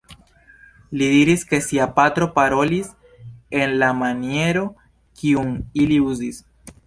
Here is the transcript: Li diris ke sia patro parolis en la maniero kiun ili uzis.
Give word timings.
Li 0.99 1.09
diris 1.15 1.43
ke 1.51 1.59
sia 1.65 1.85
patro 1.99 2.27
parolis 2.37 2.89
en 3.59 3.77
la 3.83 3.91
maniero 3.99 4.63
kiun 5.21 5.53
ili 5.85 6.01
uzis. 6.13 6.41